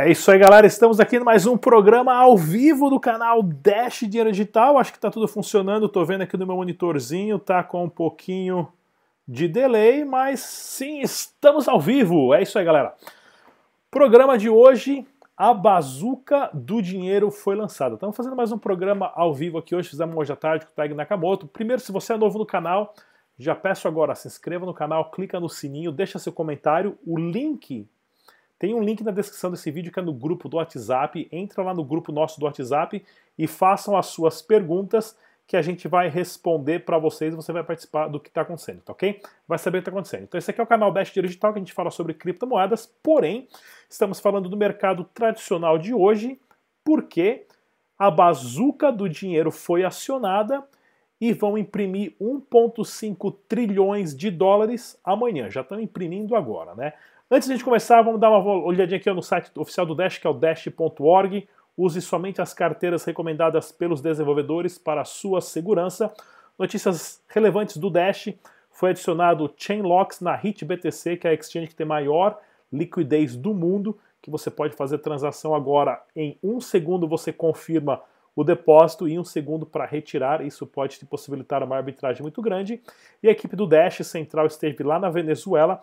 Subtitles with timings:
[0.00, 0.64] É isso aí, galera.
[0.64, 4.78] Estamos aqui em mais um programa ao vivo do canal Dash Dinheiro Digital.
[4.78, 5.86] Acho que está tudo funcionando.
[5.86, 8.68] Estou vendo aqui no meu monitorzinho, tá com um pouquinho
[9.26, 12.32] de delay, mas sim, estamos ao vivo.
[12.32, 12.94] É isso aí, galera.
[13.90, 15.04] Programa de hoje,
[15.36, 17.94] a bazuca do dinheiro foi lançada.
[17.94, 19.88] Estamos fazendo mais um programa ao vivo aqui hoje.
[19.88, 21.48] Fizemos hoje à tarde com o Tag Nakamoto.
[21.48, 22.94] Primeiro, se você é novo no canal,
[23.36, 26.96] já peço agora, se inscreva no canal, clica no sininho, deixa seu comentário.
[27.04, 27.84] O link
[28.58, 31.28] tem um link na descrição desse vídeo que é no grupo do WhatsApp.
[31.30, 33.04] Entra lá no grupo nosso do WhatsApp
[33.38, 37.34] e façam as suas perguntas que a gente vai responder para vocês.
[37.34, 39.22] Você vai participar do que está acontecendo, tá ok?
[39.46, 40.24] Vai saber o que está acontecendo.
[40.24, 42.86] Então, esse aqui é o canal Dash Digital que a gente fala sobre criptomoedas.
[43.02, 43.48] Porém,
[43.88, 46.38] estamos falando do mercado tradicional de hoje,
[46.84, 47.46] porque
[47.98, 50.62] a bazuca do dinheiro foi acionada
[51.20, 55.50] e vão imprimir 1,5 trilhões de dólares amanhã.
[55.50, 56.92] Já estão imprimindo agora, né?
[57.30, 60.16] Antes de a gente começar, vamos dar uma olhadinha aqui no site oficial do Dash,
[60.16, 61.46] que é o dash.org.
[61.76, 66.10] Use somente as carteiras recomendadas pelos desenvolvedores para sua segurança.
[66.58, 68.32] Notícias relevantes do Dash.
[68.72, 72.40] Foi adicionado Chainlocks na HitBTC, que é a exchange que tem maior
[72.72, 78.00] liquidez do mundo, que você pode fazer transação agora em um segundo você confirma
[78.34, 80.40] o depósito e um segundo para retirar.
[80.40, 82.80] Isso pode te possibilitar uma arbitragem muito grande.
[83.22, 85.82] E a equipe do Dash Central esteve lá na Venezuela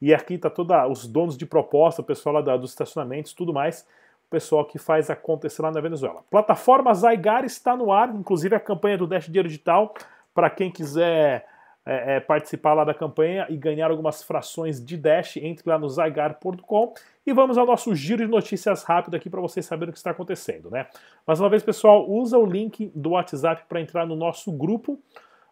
[0.00, 3.52] e aqui está todos os donos de proposta, o pessoal lá da, dos estacionamentos, tudo
[3.52, 3.86] mais,
[4.26, 6.22] o pessoal que faz acontecer lá na Venezuela.
[6.30, 9.94] Plataforma Zygar está no ar, inclusive a campanha do Dash Dinheiro Digital,
[10.34, 11.46] para quem quiser
[11.88, 15.88] é, é, participar lá da campanha e ganhar algumas frações de Dash, entre lá no
[15.88, 16.92] zygar.com.
[17.24, 20.10] E vamos ao nosso giro de notícias rápido aqui para vocês saberem o que está
[20.10, 20.88] acontecendo, né?
[21.24, 25.00] Mais uma vez, pessoal, usa o link do WhatsApp para entrar no nosso grupo.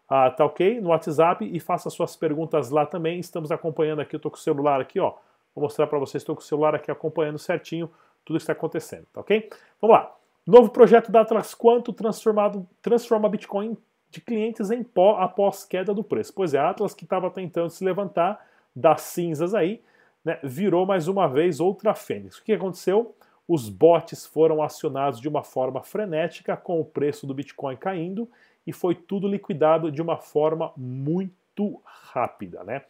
[0.08, 0.80] Ah, tá ok?
[0.80, 3.18] No WhatsApp e faça suas perguntas lá também.
[3.18, 5.14] Estamos acompanhando aqui, eu tô com o celular aqui, ó.
[5.54, 7.90] Vou mostrar para vocês, estou com o celular aqui acompanhando certinho
[8.24, 9.48] tudo que está acontecendo, tá ok?
[9.80, 10.14] Vamos lá.
[10.46, 13.76] Novo projeto da Atlas Quanto transformado, transforma Bitcoin
[14.10, 16.32] de clientes em pó após queda do preço.
[16.34, 18.44] Pois é, a Atlas que estava tentando se levantar
[18.74, 19.82] das cinzas aí,
[20.24, 22.38] né, virou mais uma vez outra fênix.
[22.38, 23.14] O que aconteceu?
[23.46, 28.28] Os bots foram acionados de uma forma frenética, com o preço do Bitcoin caindo
[28.66, 32.82] e foi tudo liquidado de uma forma muito rápida, né?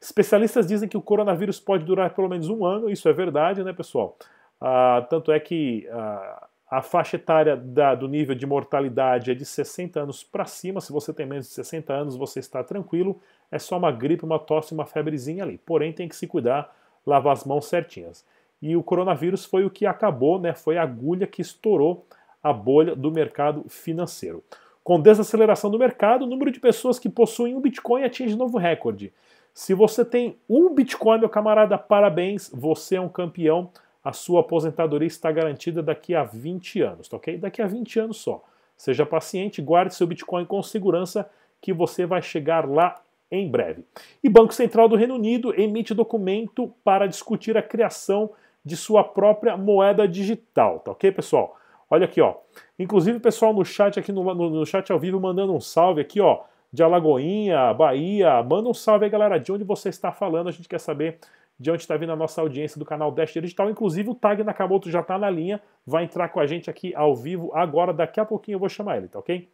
[0.00, 3.72] Especialistas dizem que o coronavírus pode durar pelo menos um ano, isso é verdade, né,
[3.72, 4.16] pessoal?
[4.60, 9.44] Ah, tanto é que ah, a faixa etária da, do nível de mortalidade é de
[9.44, 10.80] 60 anos para cima.
[10.80, 13.20] Se você tem menos de 60 anos, você está tranquilo.
[13.50, 15.58] É só uma gripe, uma tosse, uma febrezinha ali.
[15.58, 16.74] Porém, tem que se cuidar,
[17.06, 18.24] lavar as mãos certinhas.
[18.60, 20.52] E o coronavírus foi o que acabou, né?
[20.52, 22.06] Foi a agulha que estourou
[22.42, 24.44] a bolha do mercado financeiro.
[24.88, 29.12] Com desaceleração do mercado, o número de pessoas que possuem um Bitcoin atinge novo recorde.
[29.52, 33.70] Se você tem um Bitcoin, meu camarada, parabéns, você é um campeão.
[34.02, 37.36] A sua aposentadoria está garantida daqui a 20 anos, tá ok?
[37.36, 38.42] Daqui a 20 anos só.
[38.78, 41.28] Seja paciente, guarde seu Bitcoin com segurança
[41.60, 42.98] que você vai chegar lá
[43.30, 43.84] em breve.
[44.24, 48.30] E Banco Central do Reino Unido emite documento para discutir a criação
[48.64, 51.58] de sua própria moeda digital, tá ok, pessoal?
[51.90, 52.36] Olha aqui, ó.
[52.78, 56.20] Inclusive pessoal no chat aqui no, no, no, chat ao vivo mandando um salve aqui,
[56.20, 58.42] ó, de Alagoinha, Bahia.
[58.42, 60.48] Manda um salve aí, galera, de onde você está falando.
[60.48, 61.18] A gente quer saber
[61.58, 63.70] de onde está vindo a nossa audiência do canal Dash Digital.
[63.70, 67.16] Inclusive o Tag Nakamoto já está na linha, vai entrar com a gente aqui ao
[67.16, 67.92] vivo agora.
[67.92, 69.50] Daqui a pouquinho eu vou chamar ele, tá ok?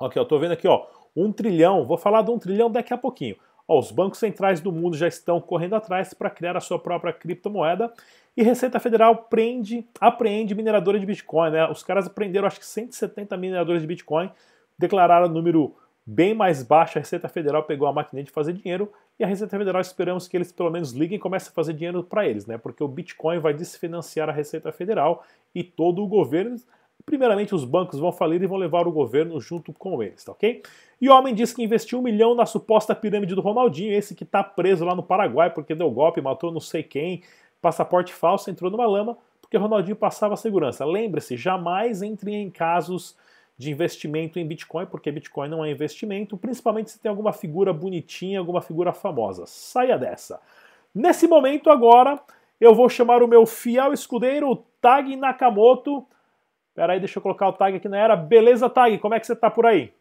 [0.00, 1.84] Ok, eu tô vendo aqui, ó, um trilhão.
[1.84, 3.36] Vou falar de um trilhão daqui a pouquinho.
[3.66, 7.12] Ó, os bancos centrais do mundo já estão correndo atrás para criar a sua própria
[7.12, 7.92] criptomoeda
[8.38, 11.50] e Receita Federal prende, apreende mineradora de Bitcoin.
[11.50, 11.68] Né?
[11.68, 14.30] Os caras apreenderam acho que 170 mineradores de Bitcoin,
[14.78, 15.74] declararam o número
[16.06, 16.98] bem mais baixo.
[16.98, 20.36] A Receita Federal pegou a máquina de fazer dinheiro e a Receita Federal esperamos que
[20.36, 22.56] eles pelo menos liguem e comecem a fazer dinheiro para eles, né?
[22.56, 26.54] Porque o Bitcoin vai desfinanciar a Receita Federal e todo o governo.
[27.04, 30.62] Primeiramente, os bancos vão falir e vão levar o governo junto com eles, tá ok?
[31.00, 34.22] E o homem disse que investiu um milhão na suposta pirâmide do Ronaldinho, esse que
[34.22, 37.22] está preso lá no Paraguai porque deu golpe, matou não sei quem,
[37.60, 39.16] passaporte falso, entrou numa lama
[39.48, 40.84] porque Ronaldinho passava segurança.
[40.84, 43.16] Lembre-se, jamais entre em casos
[43.56, 48.38] de investimento em Bitcoin, porque Bitcoin não é investimento, principalmente se tem alguma figura bonitinha,
[48.38, 49.44] alguma figura famosa.
[49.46, 50.38] Saia dessa.
[50.94, 52.20] Nesse momento agora,
[52.60, 56.06] eu vou chamar o meu fiel escudeiro, Tag Nakamoto.
[56.74, 58.14] Pera aí, deixa eu colocar o tag aqui na era.
[58.14, 58.98] Beleza, Tag?
[58.98, 59.92] Como é que você tá por aí?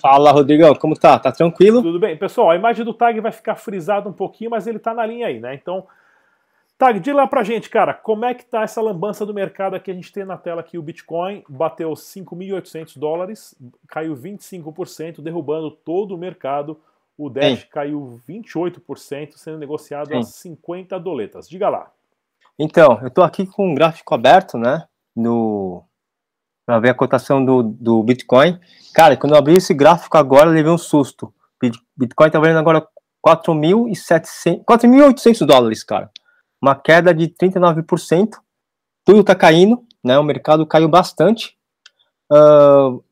[0.00, 1.18] Fala, Rodrigão, como tá?
[1.18, 1.82] Tá tranquilo?
[1.82, 2.16] Tudo bem.
[2.16, 5.26] Pessoal, a imagem do tag vai ficar frisada um pouquinho, mas ele tá na linha
[5.26, 5.54] aí, né?
[5.54, 5.86] Então,
[6.80, 9.90] tag, diga lá pra gente, cara, como é que tá essa lambança do mercado aqui?
[9.90, 13.54] A gente tem na tela aqui o Bitcoin, bateu 5.800 dólares,
[13.86, 16.80] caiu 25%, derrubando todo o mercado.
[17.18, 17.66] O Dash Sim.
[17.70, 20.16] caiu 28%, sendo negociado Sim.
[20.16, 21.46] a 50 doletas.
[21.46, 21.92] Diga lá.
[22.58, 24.86] Então, eu estou aqui com um gráfico aberto, né?
[25.14, 25.84] No
[26.64, 28.58] para ver a cotação do, do Bitcoin.
[28.94, 31.34] Cara, quando eu abri esse gráfico agora, eu levei um susto.
[31.96, 32.86] Bitcoin está valendo agora
[33.26, 36.10] 4.800 dólares, cara.
[36.60, 38.36] Uma queda de 39%.
[39.04, 40.18] Tudo está caindo, né?
[40.18, 41.56] O mercado caiu bastante.
[42.30, 43.02] Uh,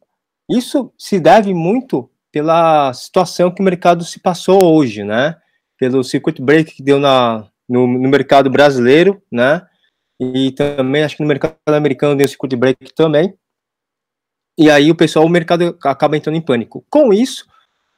[0.49, 5.37] isso se deve muito pela situação que o mercado se passou hoje, né?
[5.79, 9.67] Pelo circuit break que deu na, no, no mercado brasileiro, né?
[10.21, 13.35] E também acho que no mercado americano deu circuit break também.
[14.59, 16.85] E aí o pessoal, o mercado acaba entrando em pânico.
[16.91, 17.47] Com isso,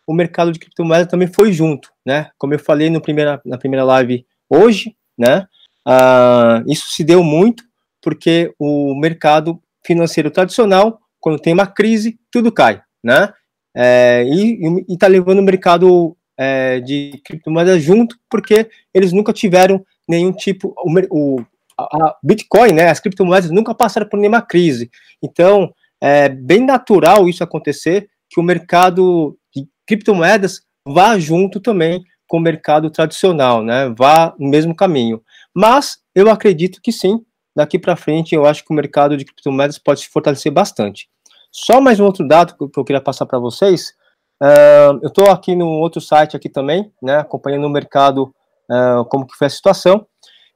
[0.06, 2.30] o mercado de criptomoedas também foi junto, né?
[2.36, 5.46] Como eu falei no primeira, na primeira live hoje, né?
[5.86, 7.62] Uh, isso se deu muito
[8.00, 13.32] porque o mercado financeiro tradicional, quando tem uma crise, tudo cai, né?
[13.76, 20.32] É, e está levando o mercado é, de criptomoedas junto, porque eles nunca tiveram nenhum
[20.32, 21.46] tipo, o, o
[21.78, 24.90] a Bitcoin, né, as criptomoedas nunca passaram por nenhuma crise.
[25.22, 32.36] Então, é bem natural isso acontecer, que o mercado de criptomoedas vá junto também com
[32.36, 35.20] o mercado tradicional, né, vá no mesmo caminho.
[35.52, 37.24] Mas eu acredito que sim,
[37.56, 41.08] daqui para frente eu acho que o mercado de criptomoedas pode se fortalecer bastante.
[41.50, 43.94] Só mais um outro dado que eu queria passar para vocês.
[44.40, 48.32] Uh, eu estou aqui no outro site aqui também, né, acompanhando o mercado,
[48.70, 50.06] uh, como que foi a situação.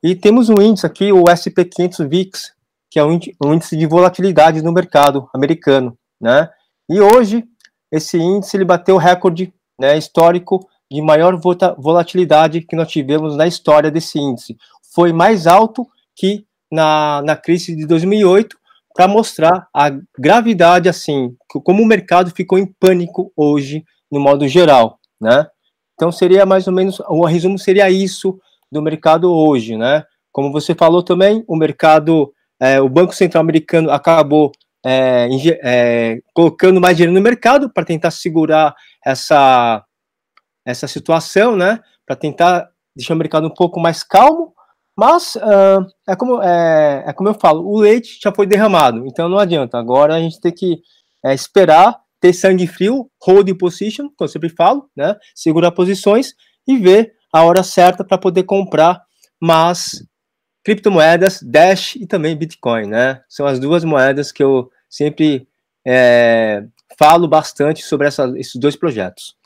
[0.00, 2.52] E temos um índice aqui, o SP500 VIX,
[2.88, 6.48] que é um índice de volatilidade no mercado americano, né?
[6.88, 7.42] E hoje
[7.90, 11.38] esse índice ele bateu o recorde, né, histórico de maior
[11.78, 14.56] volatilidade que nós tivemos na história desse índice.
[14.94, 18.56] Foi mais alto que na, na crise de 2008
[18.94, 25.00] para mostrar a gravidade, assim, como o mercado ficou em pânico hoje, no modo geral,
[25.20, 25.46] né?
[25.94, 28.38] Então seria mais ou menos, o resumo seria isso
[28.70, 30.04] do mercado hoje, né?
[30.30, 34.52] Como você falou também, o mercado, é, o Banco Central Americano acabou
[34.84, 35.28] é,
[35.62, 39.84] é, colocando mais dinheiro no mercado para tentar segurar essa,
[40.64, 41.80] essa situação, né?
[42.06, 44.54] Para tentar deixar o mercado um pouco mais calmo,
[44.96, 49.28] mas uh, é, como, é, é, como eu falo, o leite já foi derramado, então
[49.28, 49.78] não adianta.
[49.78, 50.80] Agora a gente tem que
[51.24, 55.16] é, esperar, ter sangue frio, hold position, como eu sempre falo, né?
[55.34, 56.34] Segurar posições
[56.66, 59.02] e ver a hora certa para poder comprar.
[59.40, 60.04] Mas
[60.64, 63.20] criptomoedas, Dash e também Bitcoin, né?
[63.28, 65.46] São as duas moedas que eu sempre
[65.86, 66.64] é,
[66.98, 69.36] falo bastante sobre essa, esses dois projetos.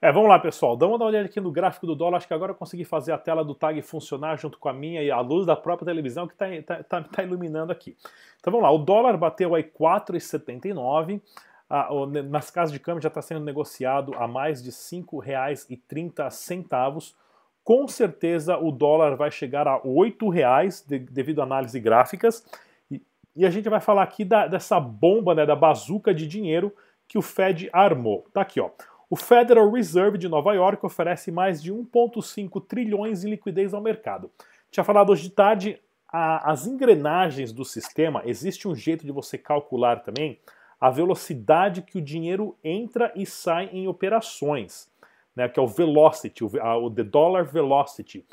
[0.00, 0.76] É, vamos lá, pessoal.
[0.76, 2.18] Dá uma olhada aqui no gráfico do dólar.
[2.18, 5.02] Acho que agora eu consegui fazer a tela do tag funcionar junto com a minha
[5.02, 7.96] e a luz da própria televisão que está tá, tá, tá, iluminando aqui.
[8.38, 8.70] Então vamos lá.
[8.70, 11.20] O dólar bateu aí 4,79.
[11.68, 11.88] Ah,
[12.28, 17.14] nas casas de câmbio já está sendo negociado a mais de R$ 5,30.
[17.64, 22.46] Com certeza o dólar vai chegar a R$ 8,00 de, devido a análise gráficas.
[22.88, 23.02] E,
[23.34, 26.72] e, a gente vai falar aqui da, dessa bomba, né, da bazuca de dinheiro
[27.08, 28.24] que o Fed armou.
[28.32, 28.70] Tá aqui, ó.
[29.10, 34.30] O Federal Reserve de Nova York oferece mais de 1,5 trilhões em liquidez ao mercado.
[34.70, 39.38] Tinha falado hoje de tarde, a, as engrenagens do sistema, existe um jeito de você
[39.38, 40.38] calcular também
[40.78, 44.90] a velocidade que o dinheiro entra e sai em operações,
[45.34, 48.24] né, que é o velocity, o, a, o the dollar velocity,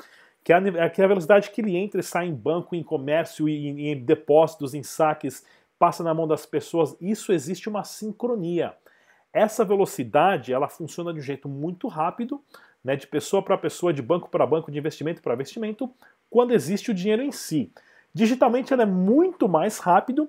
[0.44, 2.82] que é, a, que é a velocidade que ele entra e sai em banco, em
[2.82, 5.44] comércio, em, em depósitos, em saques,
[5.78, 6.96] passa na mão das pessoas.
[7.00, 8.74] Isso existe uma sincronia.
[9.36, 12.40] Essa velocidade ela funciona de um jeito muito rápido,
[12.82, 15.90] né, de pessoa para pessoa, de banco para banco, de investimento para investimento,
[16.30, 17.70] quando existe o dinheiro em si.
[18.14, 20.26] Digitalmente ela é muito mais rápido,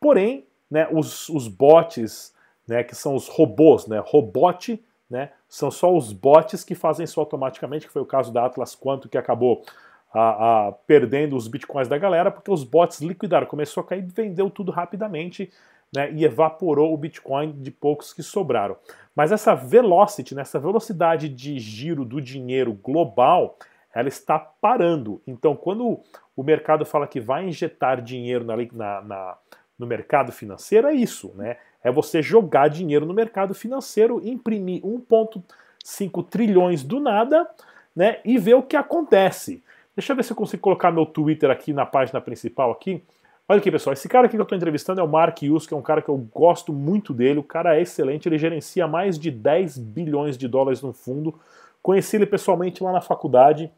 [0.00, 2.34] porém, né, os, os bots,
[2.66, 7.20] né, que são os robôs, né, robot, né, são só os bots que fazem isso
[7.20, 9.66] automaticamente, que foi o caso da Atlas Quanto, que acabou
[10.14, 14.06] a, a, perdendo os bitcoins da galera, porque os bots liquidaram, começou a cair e
[14.06, 15.52] vendeu tudo rapidamente,
[15.94, 18.76] né, e evaporou o Bitcoin de poucos que sobraram.
[19.14, 23.58] Mas essa velocity, né, essa velocidade de giro do dinheiro global,
[23.94, 25.22] ela está parando.
[25.26, 26.00] Então, quando
[26.36, 29.38] o mercado fala que vai injetar dinheiro na, na, na,
[29.78, 31.56] no mercado financeiro, é isso, né?
[31.82, 37.48] É você jogar dinheiro no mercado financeiro, imprimir 1,5 trilhões do nada,
[37.94, 38.18] né?
[38.22, 39.62] E ver o que acontece.
[39.96, 43.02] Deixa eu ver se eu consigo colocar meu Twitter aqui na página principal aqui.
[43.48, 45.72] Olha aqui, pessoal, esse cara aqui que eu estou entrevistando é o Mark Hughes, que
[45.72, 47.38] é um cara que eu gosto muito dele.
[47.38, 51.32] O cara é excelente, ele gerencia mais de 10 bilhões de dólares no fundo.
[51.80, 53.70] Conheci ele pessoalmente lá na faculdade,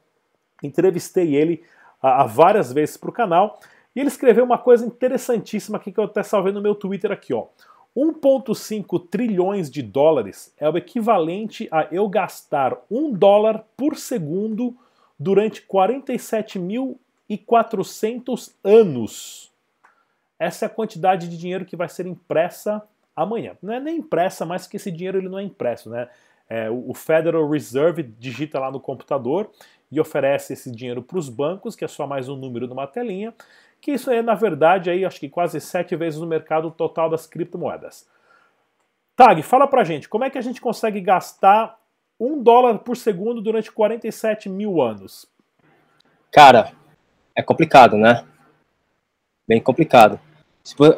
[0.63, 1.63] entrevistei ele
[2.01, 3.61] há várias vezes para o canal.
[3.95, 7.35] E ele escreveu uma coisa interessantíssima aqui que eu até salvei no meu Twitter aqui,
[7.35, 7.45] ó.
[7.95, 14.75] 1,5 trilhões de dólares é o equivalente a eu gastar um dólar por segundo
[15.19, 16.99] durante 47 mil
[17.29, 19.48] e 400 anos.
[20.39, 22.83] Essa é a quantidade de dinheiro que vai ser impressa
[23.15, 23.57] amanhã.
[23.61, 26.09] Não é nem impressa, mas que esse dinheiro ele não é impresso, né?
[26.49, 29.51] É, o Federal Reserve digita lá no computador
[29.91, 33.35] e oferece esse dinheiro para os bancos, que é só mais um número numa telinha,
[33.81, 37.27] que isso é, na verdade, aí, acho que quase sete vezes no mercado total das
[37.27, 38.09] criptomoedas.
[39.15, 41.79] Tag, fala pra gente, como é que a gente consegue gastar
[42.19, 45.27] um dólar por segundo durante 47 mil anos?
[46.31, 46.73] Cara,
[47.35, 48.25] é complicado, né?
[49.47, 50.21] Bem complicado.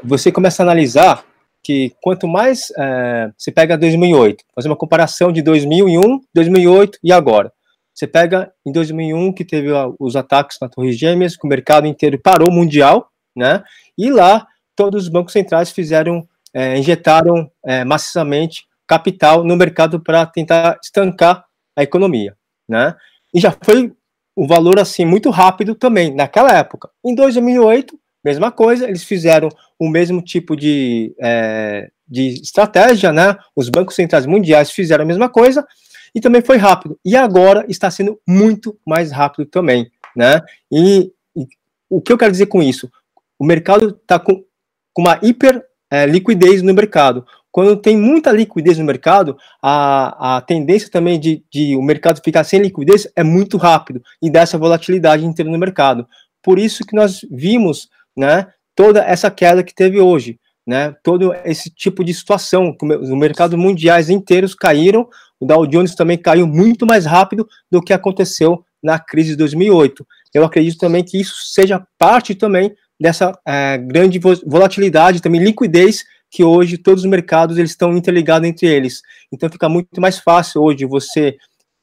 [0.05, 1.25] Você começa a analisar
[1.63, 7.53] que quanto mais é, você pega 2008, fazer uma comparação de 2001, 2008 e agora.
[7.95, 12.19] Você pega em 2001 que teve os ataques na Torre Gêmeas, que o mercado inteiro
[12.19, 13.63] parou mundial, né?
[13.99, 20.25] E lá todos os bancos centrais fizeram, é, injetaram é, maciçamente capital no mercado para
[20.25, 21.45] tentar estancar
[21.77, 22.35] a economia,
[22.67, 22.95] né?
[23.35, 23.93] E já foi
[24.35, 26.89] um valor assim muito rápido também naquela época.
[27.05, 29.49] Em 2008 mesma coisa, eles fizeram
[29.79, 33.37] o mesmo tipo de, é, de estratégia, né?
[33.55, 35.67] Os bancos centrais mundiais fizeram a mesma coisa
[36.15, 36.99] e também foi rápido.
[37.05, 40.41] E agora está sendo muito mais rápido também, né?
[40.71, 41.47] E, e
[41.89, 42.91] o que eu quero dizer com isso?
[43.39, 44.45] O mercado está com,
[44.93, 47.25] com uma hiper é, liquidez no mercado.
[47.51, 52.45] Quando tem muita liquidez no mercado, a, a tendência também de, de o mercado ficar
[52.45, 56.07] sem liquidez é muito rápido e dessa volatilidade inteira no mercado.
[56.43, 61.71] Por isso que nós vimos né, toda essa queda que teve hoje, né, todo esse
[61.71, 65.09] tipo de situação, os mercados mundiais inteiros caíram,
[65.41, 70.07] o Dow Jones também caiu muito mais rápido do que aconteceu na crise de 2008.
[70.35, 76.45] Eu acredito também que isso seja parte também dessa é, grande volatilidade, também liquidez que
[76.45, 79.03] hoje todos os mercados eles estão interligados entre eles.
[79.33, 81.37] Então fica muito mais fácil hoje você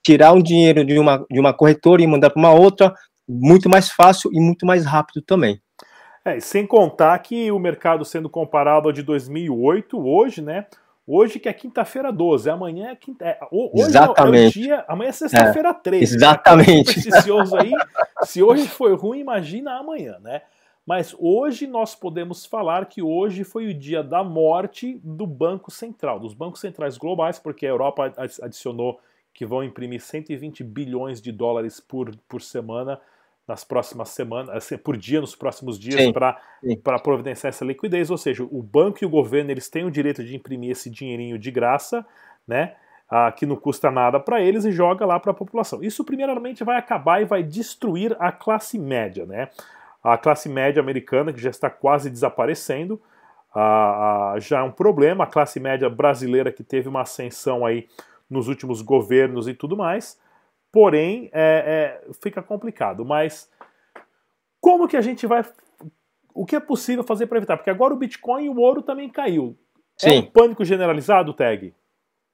[0.06, 2.94] tirar um dinheiro de uma, de uma corretora e mandar para uma outra,
[3.28, 5.60] muito mais fácil e muito mais rápido também.
[6.28, 10.66] É, sem contar que o mercado sendo comparado ao de 2008, hoje, né?
[11.08, 13.26] Hoje que é quinta-feira 12, amanhã é quinta.
[13.26, 14.44] É, hoje exatamente.
[14.44, 16.16] É o dia, amanhã é sexta-feira é, 13.
[16.16, 17.10] Exatamente.
[17.10, 17.18] Né?
[17.62, 17.72] aí,
[18.26, 20.42] se hoje foi ruim, imagina amanhã, né?
[20.86, 26.20] Mas hoje nós podemos falar que hoje foi o dia da morte do Banco Central,
[26.20, 29.00] dos bancos centrais globais, porque a Europa adicionou
[29.34, 33.00] que vão imprimir 120 bilhões de dólares por, por semana
[33.48, 38.12] nas próximas semanas, assim, por dia nos próximos dias para providenciar essa liquidez.
[38.12, 41.40] Ou seja, o banco e o governo eles têm o direito de imprimir esse dinheirinho
[41.40, 42.06] de graça,
[42.46, 42.76] né?
[43.10, 45.82] Ah, que não custa nada para eles e joga lá para a população.
[45.82, 49.48] Isso primeiramente vai acabar e vai destruir a classe média, né?
[50.04, 53.02] A classe média americana que já está quase desaparecendo,
[53.56, 55.24] ah, já é um problema.
[55.24, 57.88] A classe média brasileira que teve uma ascensão aí
[58.30, 60.20] nos últimos governos e tudo mais,
[60.72, 63.06] Porém, é, é, fica complicado.
[63.06, 63.50] Mas
[64.60, 65.44] como que a gente vai.
[66.34, 67.58] O que é possível fazer para evitar?
[67.58, 69.58] Porque agora o Bitcoin e o ouro também caiu.
[70.04, 70.16] É Sim.
[70.16, 71.74] É um pânico generalizado, Tag?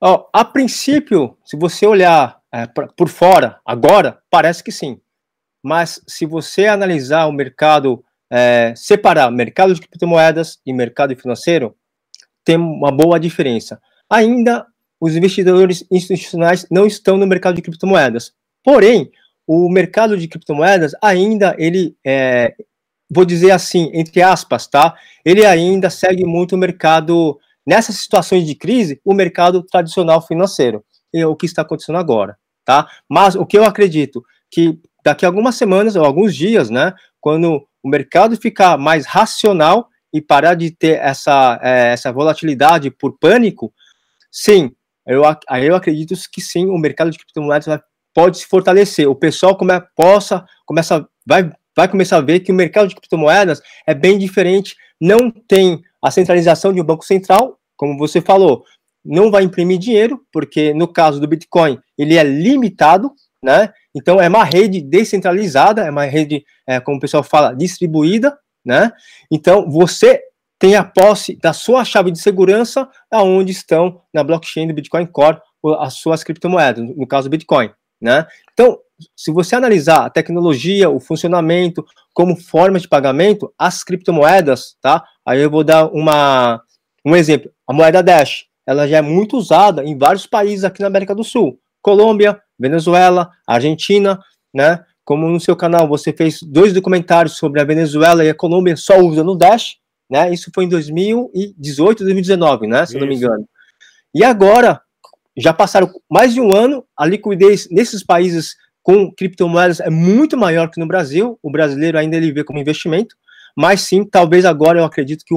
[0.02, 5.00] Oh, a princípio, se você olhar é, pra, por fora, agora, parece que sim.
[5.64, 11.74] Mas se você analisar o mercado, é, separar mercado de criptomoedas e mercado financeiro,
[12.44, 13.82] tem uma boa diferença.
[14.10, 14.68] Ainda
[15.04, 18.32] os investidores institucionais não estão no mercado de criptomoedas.
[18.64, 19.12] Porém,
[19.46, 22.56] o mercado de criptomoedas ainda ele é,
[23.14, 24.96] vou dizer assim, entre aspas, tá?
[25.26, 30.86] Ele ainda segue muito o mercado nessas situações de crise, o mercado tradicional financeiro.
[31.14, 32.88] É o que está acontecendo agora, tá?
[33.10, 37.68] Mas o que eu acredito que daqui a algumas semanas ou alguns dias, né, quando
[37.84, 43.74] o mercado ficar mais racional e parar de ter essa, é, essa volatilidade por pânico,
[44.32, 44.72] sim,
[45.06, 47.80] eu, aí eu acredito que sim, o mercado de criptomoedas vai,
[48.14, 49.10] pode se fortalecer.
[49.10, 53.62] O pessoal come, possa, começa, vai, vai começar a ver que o mercado de criptomoedas
[53.86, 58.64] é bem diferente, não tem a centralização de um banco central, como você falou,
[59.04, 63.12] não vai imprimir dinheiro, porque no caso do Bitcoin ele é limitado,
[63.44, 63.74] né?
[63.94, 68.92] Então é uma rede descentralizada, é uma rede, é, como o pessoal fala, distribuída, né?
[69.30, 70.23] Então você
[70.64, 75.42] tem a posse da sua chave de segurança aonde estão na blockchain do Bitcoin Core
[75.78, 77.70] as suas criptomoedas, no caso do Bitcoin,
[78.02, 78.26] né?
[78.54, 78.80] Então,
[79.14, 85.04] se você analisar a tecnologia, o funcionamento como forma de pagamento, as criptomoedas, tá?
[85.28, 86.62] Aí eu vou dar uma
[87.06, 87.52] um exemplo.
[87.68, 91.26] A moeda Dash, ela já é muito usada em vários países aqui na América do
[91.26, 91.60] Sul.
[91.82, 94.18] Colômbia, Venezuela, Argentina,
[94.56, 94.82] né?
[95.04, 98.98] Como no seu canal você fez dois documentários sobre a Venezuela e a Colômbia só
[99.00, 100.32] usando o Dash, né?
[100.34, 102.86] Isso foi em 2018, 2019, né?
[102.86, 103.48] Se não me engano.
[104.14, 104.82] E agora,
[105.36, 110.70] já passaram mais de um ano, a liquidez nesses países com criptomoedas é muito maior
[110.70, 111.40] que no Brasil.
[111.42, 113.16] O brasileiro ainda ele vê como investimento,
[113.56, 115.34] mas sim, talvez agora eu acredito que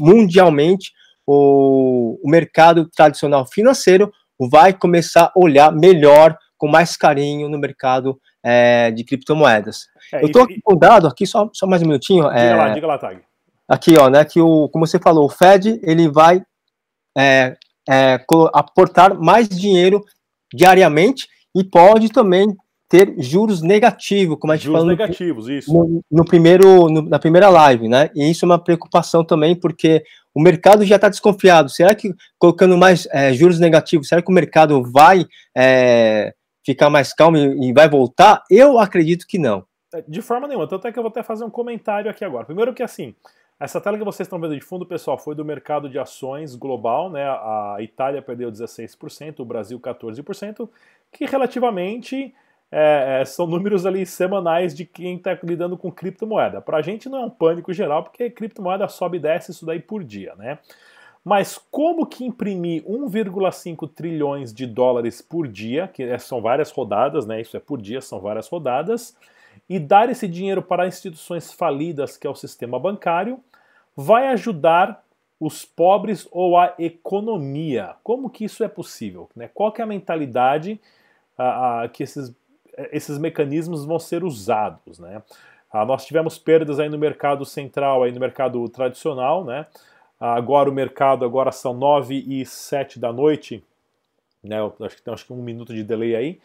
[0.00, 0.92] mundialmente
[1.26, 8.20] o, o mercado tradicional financeiro vai começar a olhar melhor, com mais carinho no mercado
[8.44, 9.86] é, de criptomoedas.
[10.12, 12.24] É, eu estou com um dado aqui, só, só mais um minutinho.
[12.24, 13.20] Diga é, lá, diga lá, Tag.
[13.70, 16.42] Aqui, ó, né, que o, como você falou, o Fed, ele vai
[17.16, 17.56] é,
[17.88, 18.18] é,
[18.52, 20.04] aportar mais dinheiro
[20.52, 22.56] diariamente e pode também
[22.88, 25.72] ter juros negativos, como a gente juros falou negativos, no, isso.
[25.72, 28.10] No, no primeiro, no, na primeira live, né?
[28.16, 30.02] E isso é uma preocupação também, porque
[30.34, 31.68] o mercado já está desconfiado.
[31.68, 35.24] Será que colocando mais é, juros negativos, será que o mercado vai
[35.56, 36.34] é,
[36.66, 38.42] ficar mais calmo e, e, vai voltar?
[38.50, 39.64] Eu acredito que não.
[39.94, 40.68] É, de forma nenhuma.
[40.68, 42.44] Tanto é que eu vou até fazer um comentário aqui agora.
[42.44, 43.14] Primeiro que assim,
[43.60, 47.10] essa tela que vocês estão vendo de fundo, pessoal, foi do mercado de ações global,
[47.10, 47.22] né?
[47.28, 50.66] A Itália perdeu 16%, o Brasil 14%,
[51.12, 52.34] que relativamente
[52.72, 56.62] é, é, são números ali semanais de quem está lidando com criptomoeda.
[56.62, 59.78] Para a gente não é um pânico geral, porque criptomoeda sobe e desce isso daí
[59.78, 60.58] por dia, né?
[61.22, 67.26] Mas como que imprimir 1,5 trilhões de dólares por dia, que é, são várias rodadas,
[67.26, 67.42] né?
[67.42, 69.14] Isso é por dia, são várias rodadas,
[69.68, 73.38] e dar esse dinheiro para instituições falidas, que é o sistema bancário,
[73.96, 75.04] vai ajudar
[75.38, 77.94] os pobres ou a economia.
[78.02, 79.28] Como que isso é possível?
[79.34, 79.48] Né?
[79.52, 80.80] Qual que é a mentalidade
[81.36, 82.34] a, a, que esses
[82.92, 85.22] esses mecanismos vão ser usados, né?
[85.72, 89.66] Ah, nós tivemos perdas aí no mercado central, aí no mercado tradicional, né?
[90.18, 93.62] Ah, agora o mercado, agora são 9 e 7 da noite,
[94.42, 94.56] né?
[94.80, 96.40] acho que tem acho que um minuto de delay aí.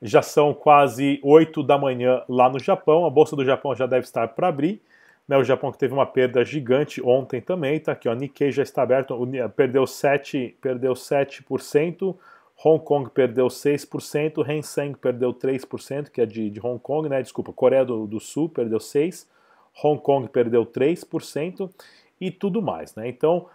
[0.00, 3.06] Já são quase 8 da manhã lá no Japão.
[3.06, 4.82] A bolsa do Japão já deve estar para abrir.
[5.28, 8.62] Né, o Japão que teve uma perda gigante ontem também, tá aqui, ó, Nikkei já
[8.62, 9.16] está aberto,
[9.54, 12.16] perdeu 7, perdeu 7%,
[12.64, 17.20] Hong Kong perdeu 6%, Hang Seng perdeu 3%, que é de, de Hong Kong, né?
[17.20, 19.26] Desculpa, Coreia do, do, Sul perdeu 6%,
[19.82, 21.70] Hong Kong perdeu 3%
[22.20, 23.08] e tudo mais, né?
[23.08, 23.48] Então,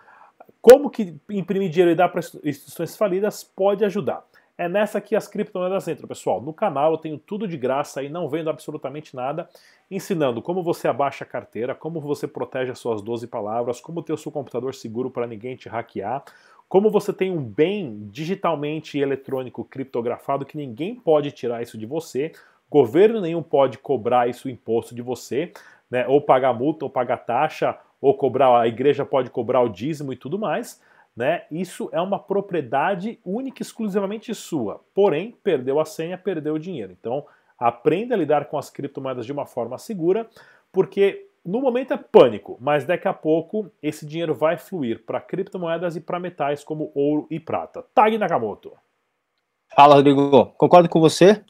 [0.62, 4.26] como que imprimir dinheiro e dar para instituições falidas pode ajudar?
[4.58, 6.42] É nessa que as criptomoedas entram, pessoal.
[6.42, 9.48] No canal eu tenho tudo de graça e não vendo absolutamente nada,
[9.90, 14.14] ensinando como você abaixa a carteira, como você protege as suas 12 palavras, como ter
[14.14, 16.24] o seu computador seguro para ninguém te hackear,
[16.68, 22.32] como você tem um bem digitalmente eletrônico criptografado que ninguém pode tirar isso de você,
[22.70, 25.54] governo nenhum pode cobrar isso imposto de você,
[25.90, 30.12] né, ou pagar multa, ou pagar taxa, ou cobrar, a igreja pode cobrar o dízimo
[30.12, 30.82] e tudo mais,
[31.18, 31.46] né?
[31.50, 34.86] Isso é uma propriedade única e exclusivamente sua.
[34.94, 36.96] Porém, perdeu a senha, perdeu o dinheiro.
[36.98, 37.26] Então,
[37.58, 40.30] aprenda a lidar com as criptomoedas de uma forma segura,
[40.72, 45.96] porque no momento é pânico, mas daqui a pouco esse dinheiro vai fluir para criptomoedas
[45.96, 47.84] e para metais como ouro e prata.
[47.96, 48.74] Tag Nakamoto.
[49.76, 50.54] Fala, Rodrigo.
[50.58, 51.44] Concordo com você.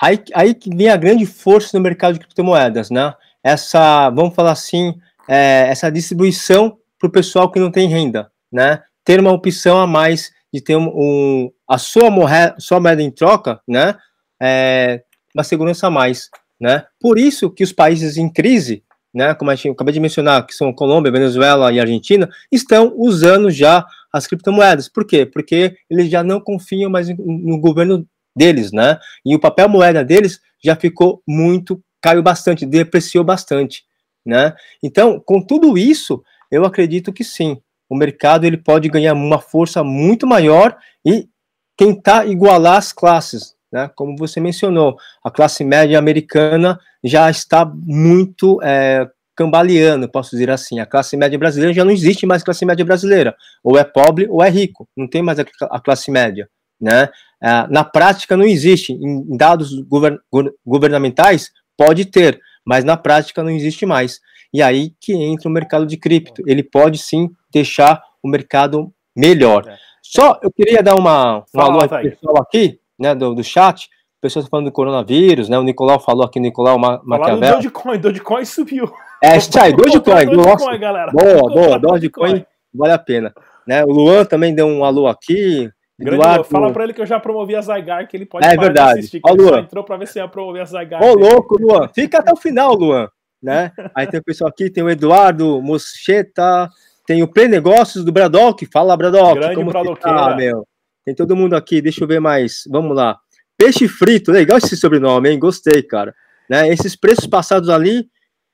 [0.00, 3.14] Aí, aí que vem a grande força no mercado de criptomoedas, né?
[3.42, 4.98] Essa, vamos falar assim,
[5.28, 8.82] é, essa distribuição para o pessoal que não tem renda, né?
[9.04, 13.10] Ter uma opção a mais de ter um, um a sua moeda, sua moeda em
[13.10, 13.94] troca, né?
[14.40, 15.02] É,
[15.34, 16.30] uma segurança a mais,
[16.60, 16.84] né?
[17.00, 18.82] Por isso que os países em crise
[19.14, 23.84] né, como gente acabei de mencionar, que são Colômbia, Venezuela e Argentina, estão usando já
[24.12, 24.88] as criptomoedas.
[24.88, 25.26] Por quê?
[25.26, 28.06] Porque eles já não confiam mais no governo
[28.36, 28.98] deles, né?
[29.24, 33.84] E o papel moeda deles já ficou muito, caiu bastante, depreciou bastante,
[34.24, 34.54] né?
[34.82, 39.82] Então, com tudo isso, eu acredito que sim, o mercado ele pode ganhar uma força
[39.82, 41.28] muito maior e
[41.76, 43.90] tentar igualar as classes, né?
[43.94, 50.80] Como você mencionou, a classe média americana já está muito é, cambaleando, posso dizer assim.
[50.80, 53.36] A classe média brasileira já não existe mais classe média brasileira.
[53.62, 54.88] Ou é pobre ou é rico.
[54.96, 56.48] Não tem mais a, classe média.
[56.80, 57.08] Né?
[57.40, 58.92] É, na prática não existe.
[58.92, 60.18] Em dados govern,
[60.66, 64.18] governamentais pode ter, mas na prática não existe mais.
[64.52, 66.42] E aí que entra o mercado de cripto.
[66.46, 69.68] Ele pode sim deixar o mercado melhor.
[69.68, 69.76] É.
[70.02, 73.88] Só eu queria dar uma, uma alô pessoal aqui, né, do, do chat
[74.20, 75.58] pessoas falando do coronavírus, né?
[75.58, 77.56] O Nicolau falou aqui, Nicolau Ma Maquiavel.
[77.56, 78.92] Dogecoin, Dogecoin subiu.
[79.22, 80.26] É, isso aí, Dogecoin.
[80.26, 81.12] Dogecoin, galera.
[81.12, 83.32] Boa, boa, Dogecoin vale a pena.
[83.66, 83.84] Né?
[83.84, 85.70] O Luan também deu um alô aqui.
[86.00, 86.44] Eduardo...
[86.44, 89.00] Fala pra ele que eu já promovi a Zygar, que ele pode é verdade.
[89.00, 89.20] assistir.
[89.24, 89.60] Ó, Luan.
[89.60, 91.02] entrou pra ver se ia promover a Zygar.
[91.02, 91.88] Ô, louco, Luan.
[91.88, 93.08] Fica até o final, Luan.
[93.42, 93.72] Né?
[93.94, 96.68] Aí tem o pessoal aqui, tem o Eduardo Moscheta,
[97.08, 98.66] tem o Play Negócios do Bradock.
[98.66, 99.40] Fala, Bradock.
[99.40, 100.68] Grande como tá, meu?
[101.06, 102.64] Tem todo mundo aqui, deixa eu ver mais.
[102.68, 103.18] Vamos lá.
[103.56, 105.38] Peixe frito, legal esse sobrenome, hein?
[105.38, 106.14] Gostei, cara.
[106.50, 106.68] Né?
[106.68, 108.06] Esses preços passados ali,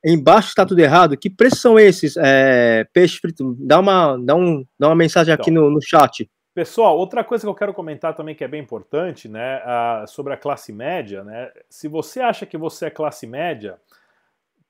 [0.07, 1.17] embaixo está tudo errado.
[1.17, 2.17] Que preços são esses?
[2.17, 6.31] É, peixe frito, dá uma, dá um, dá uma mensagem aqui então, no, no chat.
[6.55, 10.33] Pessoal, outra coisa que eu quero comentar também que é bem importante, né, uh, sobre
[10.33, 11.51] a classe média, né?
[11.69, 13.81] Se você acha que você é classe média,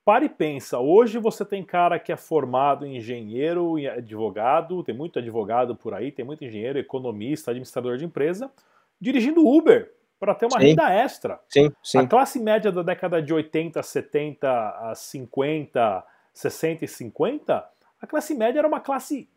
[0.05, 0.79] pare e pensa.
[0.79, 5.95] Hoje você tem cara que é formado em engenheiro e advogado, tem muito advogado por
[5.95, 8.53] aí, tem muito engenheiro, economista, administrador de empresa,
[9.01, 10.69] dirigindo Uber para ter uma sim.
[10.69, 11.41] renda extra.
[11.49, 11.99] Sim, sim.
[11.99, 18.59] A classe média da década de 80, 70, 50, 60 e 50, a classe média
[18.59, 19.29] era uma classe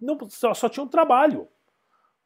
[0.00, 1.46] não só, só tinha um trabalho.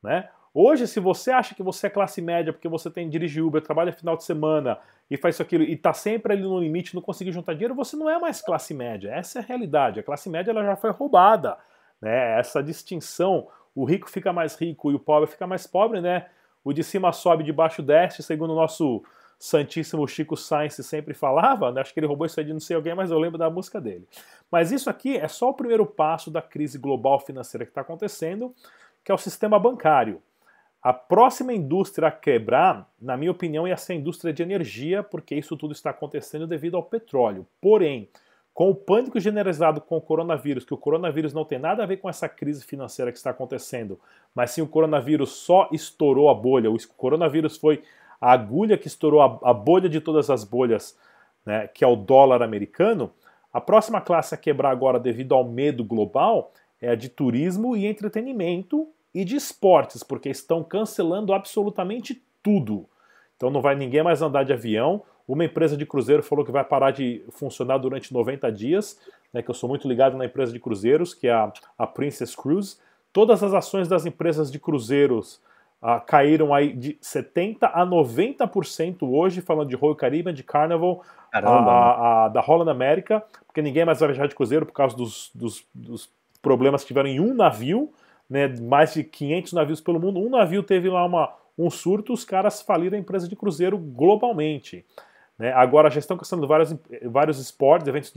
[0.02, 0.28] Né?
[0.56, 3.92] Hoje, se você acha que você é classe média porque você tem dirige Uber, trabalha
[3.92, 4.78] final de semana
[5.10, 7.96] e faz isso aquilo e está sempre ali no limite, não conseguir juntar dinheiro, você
[7.96, 9.10] não é mais classe média.
[9.10, 9.98] Essa é a realidade.
[9.98, 11.58] A classe média ela já foi roubada.
[12.00, 12.38] Né?
[12.38, 16.28] Essa distinção, o rico fica mais rico e o pobre fica mais pobre, né?
[16.62, 19.02] O de cima sobe, de baixo desce, segundo o nosso
[19.36, 21.80] santíssimo Chico Sainz sempre falava, né?
[21.80, 23.80] acho que ele roubou isso aí de não sei alguém, mas eu lembro da música
[23.80, 24.08] dele.
[24.50, 28.54] Mas isso aqui é só o primeiro passo da crise global financeira que está acontecendo
[29.04, 30.22] que é o sistema bancário.
[30.84, 35.34] A próxima indústria a quebrar, na minha opinião, ia ser a indústria de energia, porque
[35.34, 37.46] isso tudo está acontecendo devido ao petróleo.
[37.58, 38.10] Porém,
[38.52, 41.96] com o pânico generalizado com o coronavírus, que o coronavírus não tem nada a ver
[41.96, 43.98] com essa crise financeira que está acontecendo,
[44.34, 47.82] mas sim o coronavírus só estourou a bolha, o coronavírus foi
[48.20, 50.98] a agulha que estourou a, bolha de todas as bolhas,
[51.46, 53.10] né, que é o dólar americano.
[53.50, 57.86] A próxima classe a quebrar agora, devido ao medo global, é a de turismo e
[57.86, 62.86] entretenimento e de esportes, porque estão cancelando absolutamente tudo.
[63.36, 65.02] Então não vai ninguém mais andar de avião.
[65.26, 68.98] Uma empresa de cruzeiro falou que vai parar de funcionar durante 90 dias,
[69.32, 72.34] né, que eu sou muito ligado na empresa de cruzeiros, que é a, a Princess
[72.34, 72.76] Cruise.
[73.12, 75.40] Todas as ações das empresas de cruzeiros
[75.80, 82.24] ah, caíram aí de 70% a 90% hoje, falando de Royal Caribbean, de Carnival, a,
[82.24, 85.66] a, da Holland America, porque ninguém mais vai viajar de cruzeiro por causa dos, dos,
[85.74, 87.92] dos problemas que tiveram em um navio,
[88.28, 90.20] né, mais de 500 navios pelo mundo.
[90.20, 94.84] Um navio teve lá uma, um surto, os caras faliram a empresa de cruzeiro globalmente.
[95.38, 95.52] Né?
[95.52, 98.12] Agora já estão caçando vários, vários esportes, eventos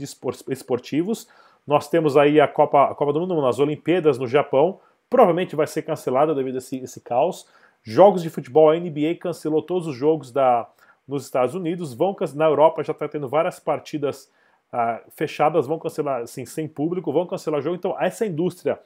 [0.48, 1.28] esportivos.
[1.66, 5.66] Nós temos aí a Copa, a Copa do Mundo, as Olimpíadas no Japão, provavelmente vai
[5.66, 7.46] ser cancelada devido a esse, esse caos.
[7.82, 10.68] Jogos de futebol, a NBA cancelou todos os jogos da,
[11.06, 11.94] nos Estados Unidos.
[11.94, 14.30] Vão, na Europa já está tendo várias partidas
[14.72, 17.76] ah, fechadas vão cancelar, assim, sem público, vão cancelar jogo.
[17.76, 18.78] Então, essa indústria,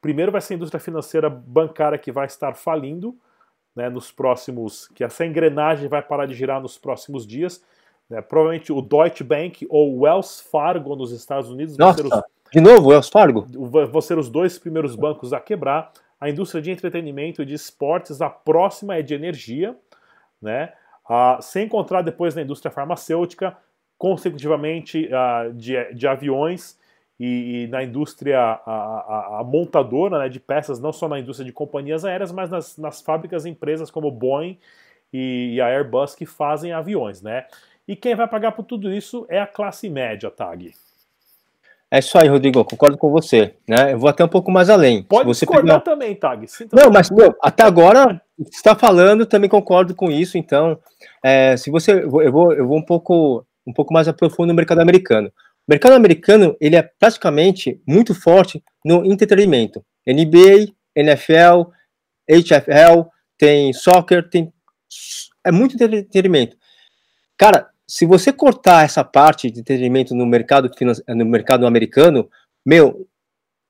[0.00, 3.16] primeiro vai ser a indústria financeira bancária que vai estar falindo,
[3.74, 7.62] né, nos próximos, que essa engrenagem vai parar de girar nos próximos dias.
[8.08, 12.60] Né, provavelmente o Deutsche Bank ou o Wells Fargo nos Estados Unidos Nossa, os, de
[12.60, 13.46] novo, Wells Fargo?
[13.50, 15.92] Vão ser os dois primeiros bancos a quebrar.
[16.20, 19.76] A indústria de entretenimento e de esportes, a próxima é de energia,
[20.40, 20.72] né?
[21.08, 23.56] Ah, sem encontrar depois na indústria farmacêutica,
[23.96, 26.77] consecutivamente uh, de, de aviões
[27.18, 31.44] e, e na indústria a, a, a montadora né, de peças, não só na indústria
[31.44, 34.58] de companhias aéreas, mas nas, nas fábricas e empresas como Boeing
[35.12, 37.20] e, e, a Airbus que fazem aviões.
[37.20, 37.46] Né?
[37.86, 40.72] E quem vai pagar por tudo isso é a classe média, Tag.
[41.90, 43.54] É isso aí, Rodrigo, concordo com você.
[43.66, 43.94] Né?
[43.94, 45.02] Eu vou até um pouco mais além.
[45.02, 45.92] Pode você discordar pegar...
[45.92, 46.46] também, Tag.
[46.46, 50.36] Sinta não, mas meu, até agora você está falando, também concordo com isso.
[50.36, 50.78] Então,
[51.24, 54.80] é, se você, eu vou, eu vou um pouco um pouco mais aprofundo no mercado
[54.80, 55.30] americano.
[55.68, 59.84] Mercado americano ele é praticamente muito forte no entretenimento.
[60.06, 61.70] NBA, NFL,
[62.28, 64.52] HFL, tem soccer, tem
[65.44, 66.56] é muito entretenimento.
[67.36, 70.70] Cara, se você cortar essa parte de entretenimento no mercado
[71.08, 72.28] no mercado americano,
[72.66, 73.06] meu,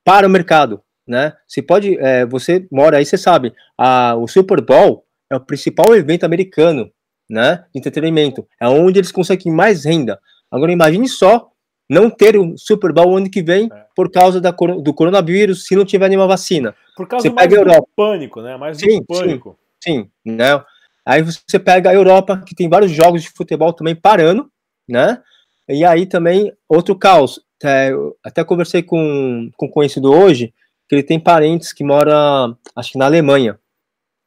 [0.05, 1.35] para o mercado, né?
[1.47, 5.95] Você pode, é, você mora aí, você sabe, a, o Super Bowl é o principal
[5.95, 6.91] evento americano
[7.29, 8.47] né, de entretenimento.
[8.61, 10.19] É onde eles conseguem mais renda.
[10.51, 11.51] Agora imagine só
[11.89, 13.87] não ter o Super Bowl ano que vem é.
[13.97, 16.75] por causa da, do coronavírus, se não tiver nenhuma vacina.
[16.95, 18.57] Por causa mais do pânico, né?
[18.57, 19.59] Mais sim, do pânico.
[19.83, 20.63] Sim, sim, né?
[21.07, 24.51] Aí você pega a Europa, que tem vários jogos de futebol também parando,
[24.87, 25.23] né?
[25.67, 27.41] E aí também outro caos.
[27.65, 27.91] É,
[28.23, 30.53] até conversei com, com um conhecido hoje,
[30.89, 33.59] que ele tem parentes que mora, acho que na Alemanha.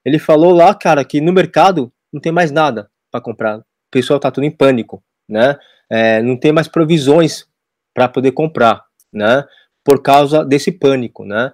[0.03, 3.59] Ele falou lá, cara, que no mercado não tem mais nada para comprar.
[3.59, 5.57] O pessoal está tudo em pânico, né?
[5.89, 7.45] É, não tem mais provisões
[7.93, 9.43] para poder comprar, né?
[9.83, 11.51] Por causa desse pânico, né?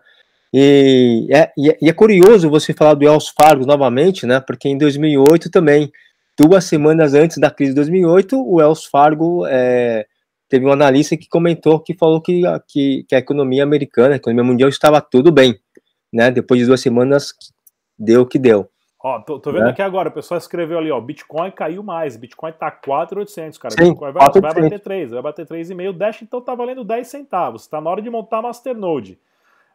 [0.53, 4.39] E é, e é, curioso você falar do Wells Fargo novamente, né?
[4.39, 5.91] Porque em 2008 também,
[6.39, 10.05] duas semanas antes da crise de 2008, o Wells Fargo é,
[10.49, 14.43] teve um analista que comentou que falou que, que, que, a economia americana, a economia
[14.43, 15.59] mundial estava tudo bem,
[16.11, 16.31] né?
[16.31, 17.33] Depois de duas semanas
[17.97, 18.69] deu o que deu.
[19.07, 19.69] Ó, tô, tô vendo né?
[19.69, 23.73] aqui agora, o pessoal escreveu ali, ó, Bitcoin caiu mais, Bitcoin tá 4,800, cara.
[23.73, 27.07] Sim, Bitcoin vai, vai bater 3, vai bater 3,5, o Dash então tá valendo 10
[27.07, 29.17] centavos, tá na hora de montar Masternode.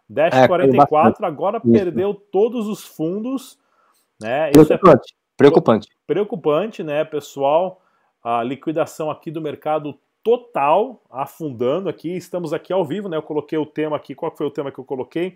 [0.07, 1.73] Dash é, 44 agora Isso.
[1.73, 3.59] perdeu todos os fundos.
[4.21, 4.51] Né?
[4.51, 5.14] Isso preocupante.
[5.14, 5.88] É preocupante.
[6.07, 7.81] Preocupante, né, pessoal?
[8.23, 12.14] A liquidação aqui do mercado total afundando aqui.
[12.14, 13.16] Estamos aqui ao vivo, né?
[13.16, 14.14] Eu coloquei o tema aqui.
[14.14, 15.35] Qual foi o tema que eu coloquei?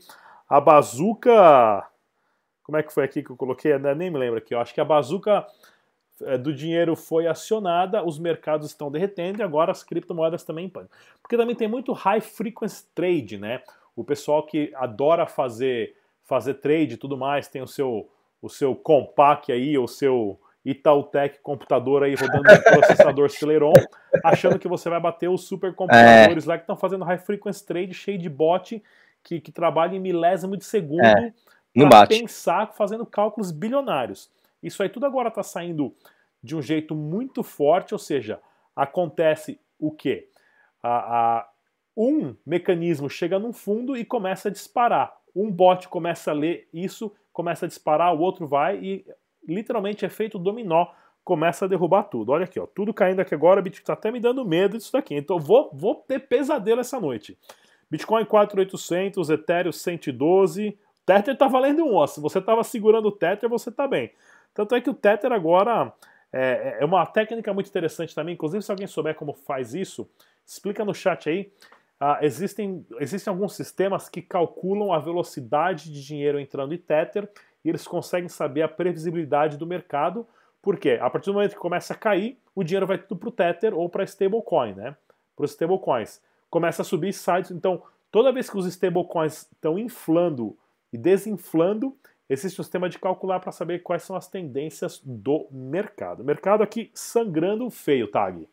[0.49, 1.89] A bazuca.
[2.67, 3.73] Como é que foi aqui que eu coloquei?
[3.73, 4.53] Eu nem me lembro aqui.
[4.53, 5.47] Eu acho que a bazuca
[6.23, 10.91] é, do dinheiro foi acionada, os mercados estão derretendo e agora as criptomoedas também podem.
[11.23, 13.63] Porque também tem muito high frequency trade, né?
[13.95, 18.11] O pessoal que adora fazer fazer trade e tudo mais, tem o seu
[18.43, 23.73] o seu Compaq aí, o seu Itautec computador aí rodando um processador Celeron,
[24.25, 26.49] achando que você vai bater os supercomputadores é.
[26.49, 28.83] lá que estão fazendo high frequency trade cheio de bot
[29.23, 31.33] que, que trabalha em milésimo de segundo é.
[31.77, 34.31] Para pensar fazendo cálculos bilionários.
[34.63, 35.95] Isso aí tudo agora está saindo
[36.43, 38.41] de um jeito muito forte, ou seja,
[38.75, 40.29] acontece o quê?
[40.83, 41.49] A, a,
[41.97, 45.17] um mecanismo chega num fundo e começa a disparar.
[45.35, 49.07] Um bot começa a ler isso, começa a disparar, o outro vai e
[49.47, 50.87] literalmente efeito dominó,
[51.23, 52.33] começa a derrubar tudo.
[52.33, 55.15] Olha aqui, ó, tudo caindo aqui agora, Bitcoin está até me dando medo disso daqui.
[55.15, 57.37] Então vou, vou ter pesadelo essa noite.
[57.91, 62.07] Bitcoin 4.800, Ethereum 112, Tether está valendo um, ó.
[62.07, 64.11] Se você estava segurando o Tether, você está bem.
[64.53, 65.93] Tanto é que o Tether agora
[66.33, 68.35] é, é, uma técnica muito interessante também.
[68.35, 70.09] Inclusive, se alguém souber como faz isso,
[70.45, 71.53] explica no chat aí.
[71.99, 77.31] Ah, existem, existem alguns sistemas que calculam a velocidade de dinheiro entrando em Tether
[77.65, 80.27] e eles conseguem saber a previsibilidade do mercado,
[80.61, 83.33] porque a partir do momento que começa a cair, o dinheiro vai tudo para o
[83.33, 84.97] Tether ou para stablecoin, né?
[85.35, 86.21] Para os stablecoins.
[86.51, 87.51] Começa a subir sites.
[87.51, 90.57] Então, toda vez que os stablecoins estão inflando
[90.97, 91.95] e desinflando,
[92.29, 96.25] um sistema de calcular para saber quais são as tendências do mercado.
[96.25, 98.49] Mercado aqui sangrando feio, Tag.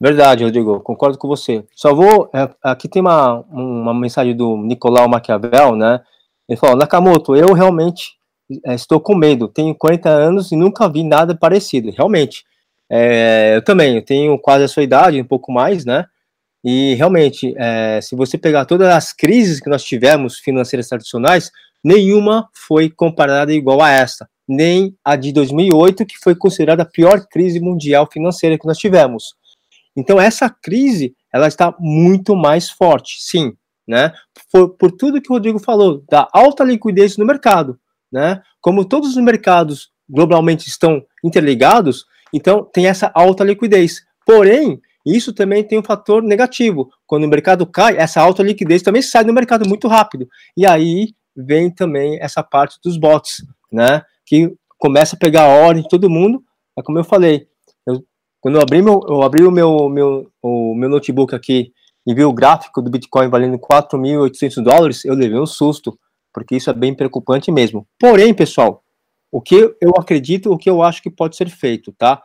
[0.00, 1.64] Verdade, Rodrigo, concordo com você.
[1.76, 2.28] Só vou.
[2.34, 6.00] É, aqui tem uma, uma mensagem do Nicolau Maquiavel, né?
[6.48, 8.16] Ele falou: Nakamoto, eu realmente
[8.66, 9.46] é, estou com medo.
[9.46, 11.90] Tenho 40 anos e nunca vi nada parecido.
[11.90, 12.44] Realmente.
[12.90, 16.06] É, eu também, eu tenho quase a sua idade, um pouco mais, né?
[16.64, 21.50] E realmente, é, se você pegar todas as crises que nós tivemos financeiras tradicionais,
[21.84, 24.28] nenhuma foi comparada igual a esta.
[24.46, 29.34] Nem a de 2008, que foi considerada a pior crise mundial financeira que nós tivemos.
[29.96, 33.52] Então, essa crise, ela está muito mais forte, sim,
[33.86, 34.12] né?
[34.50, 37.78] Por, por tudo que o Rodrigo falou, da alta liquidez no mercado
[38.12, 38.42] né?
[38.60, 44.02] Como todos os mercados globalmente estão interligados, então tem essa alta liquidez.
[44.26, 46.90] Porém, isso também tem um fator negativo.
[47.06, 50.28] Quando o mercado cai, essa alta liquidez também sai do mercado muito rápido.
[50.56, 54.02] E aí vem também essa parte dos bots, né?
[54.26, 56.42] Que começa a pegar a ordem de todo mundo.
[56.78, 57.46] É como eu falei,
[57.86, 58.04] eu,
[58.40, 61.72] quando eu abri, meu, eu abri o, meu, meu, o meu notebook aqui
[62.06, 65.98] e vi o gráfico do Bitcoin valendo 4.800 dólares, eu levei um susto
[66.32, 67.86] porque isso é bem preocupante mesmo.
[67.98, 68.82] Porém, pessoal,
[69.30, 72.22] o que eu acredito, o que eu acho que pode ser feito, tá?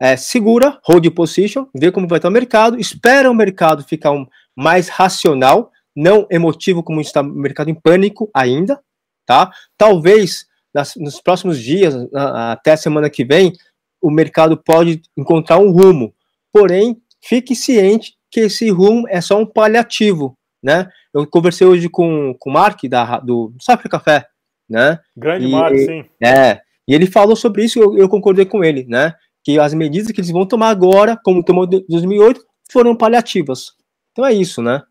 [0.00, 4.26] É, segura, hold position, vê como vai estar o mercado, espera o mercado ficar um,
[4.56, 8.80] mais racional, não emotivo como está o mercado em pânico ainda,
[9.26, 9.50] tá?
[9.76, 13.52] Talvez nas, nos próximos dias, até a semana que vem,
[14.00, 16.14] o mercado pode encontrar um rumo.
[16.52, 20.88] Porém, fique ciente que esse rumo é só um paliativo, né?
[21.12, 24.26] Eu conversei hoje com, com o Mark da, do Safra Café,
[24.68, 24.98] né?
[25.16, 26.04] Grande e, Mark, sim.
[26.22, 29.14] É, e ele falou sobre isso e eu, eu, concordei com ele, né?
[29.42, 33.72] Que as medidas que eles vão tomar agora, como tomou em 2008, foram paliativas.
[34.12, 34.82] Então é isso, né?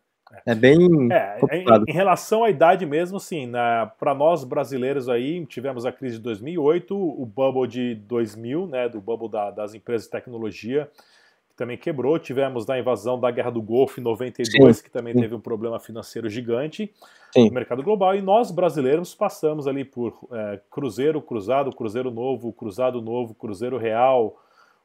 [0.50, 0.78] É bem.
[1.12, 5.92] É, em, em, relação à idade mesmo, sim, né, para nós brasileiros aí, tivemos a
[5.92, 10.90] crise de 2008, o bubble de 2000, né, do bubble da, das empresas de tecnologia,
[11.56, 12.18] também quebrou.
[12.18, 14.82] Tivemos na invasão da Guerra do Golfo em 92, Sim.
[14.82, 16.92] que também teve um problema financeiro gigante
[17.32, 17.46] Sim.
[17.46, 18.16] no mercado global.
[18.16, 24.36] E nós, brasileiros, passamos ali por é, Cruzeiro, Cruzado, Cruzeiro Novo, Cruzado Novo, Cruzeiro Real,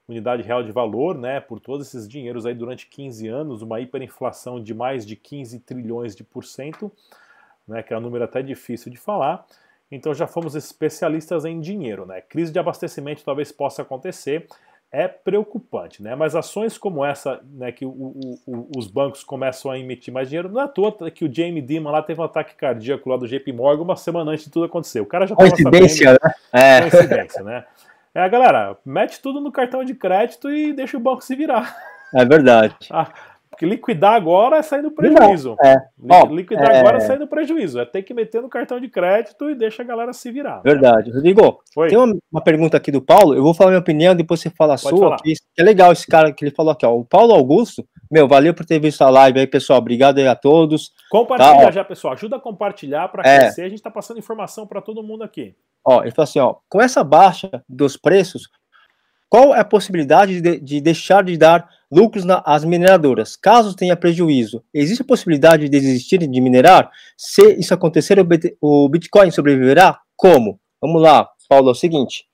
[0.08, 1.40] Unidade Real de Valor, né?
[1.40, 6.16] Por todos esses dinheiros aí durante 15 anos, uma hiperinflação de mais de 15 trilhões
[6.16, 6.92] de por cento,
[7.68, 7.82] né?
[7.82, 9.46] Que é um número até difícil de falar.
[9.92, 12.22] Então já fomos especialistas em dinheiro, né?
[12.22, 14.48] Crise de abastecimento talvez possa acontecer
[14.92, 16.16] é preocupante, né?
[16.16, 20.30] Mas ações como essa, né, que o, o, o, os bancos começam a emitir mais
[20.30, 23.18] dinheiro, não é à toa que o Jamie Dimon lá teve um ataque cardíaco lá
[23.18, 25.02] do JP Morgan uma semana antes de tudo acontecer.
[25.02, 26.20] O cara já Coincidência, sabendo.
[26.24, 26.34] Né?
[26.54, 26.90] É.
[26.90, 27.66] Coincidência, né?
[28.16, 31.76] É, galera, mete tudo no cartão de crédito e deixa o banco se virar.
[32.14, 32.74] É verdade.
[32.90, 33.12] Ah,
[33.56, 35.56] porque liquidar agora é sair no prejuízo.
[35.98, 36.26] Não, é.
[36.26, 36.80] liquidar é...
[36.80, 37.80] agora é sair no prejuízo.
[37.80, 40.60] É ter que meter no cartão de crédito e deixa a galera se virar.
[40.62, 41.10] Verdade.
[41.10, 41.16] Né?
[41.16, 41.88] Rodrigo, Oi.
[41.88, 43.34] tem uma, uma, pergunta aqui do Paulo.
[43.34, 45.16] Eu vou falar minha opinião, depois você fala a Pode sua.
[45.24, 46.86] Que é legal esse cara que ele falou aqui.
[46.86, 46.94] Ó.
[46.94, 49.80] O Paulo Augusto Meu, valeu por ter visto a live aí, pessoal.
[49.80, 50.92] Obrigado aí a todos.
[51.10, 52.14] Compartilha tá, já, pessoal.
[52.14, 53.40] Ajuda a compartilhar para é.
[53.40, 53.62] crescer.
[53.62, 55.56] A gente está passando informação para todo mundo aqui.
[55.88, 58.50] Ó, ele falou assim, ó, com essa baixa dos preços,
[59.30, 63.36] qual é a possibilidade de, de deixar de dar lucros às mineradoras?
[63.36, 66.92] Caso tenha prejuízo, existe a possibilidade de desistir de minerar?
[67.18, 68.18] Se isso acontecer,
[68.62, 70.00] o Bitcoin sobreviverá?
[70.16, 70.60] Como?
[70.82, 72.26] Vamos lá, Paulo, é o seguinte.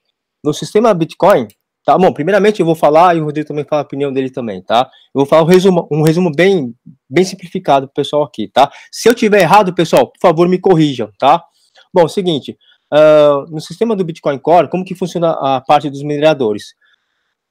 [0.44, 1.48] No sistema Bitcoin,
[1.86, 4.62] tá bom, primeiramente eu vou falar, e o Rodrigo também fala a opinião dele também,
[4.62, 4.90] tá?
[5.14, 6.74] Eu vou falar um resumo, um resumo bem,
[7.10, 8.72] bem simplificado pro pessoal aqui, tá?
[8.92, 11.44] Se eu tiver errado, pessoal, por favor, me corrijam, tá?
[11.94, 12.58] Bom, seguinte,
[12.92, 16.74] uh, no sistema do Bitcoin Core, como que funciona a parte dos mineradores?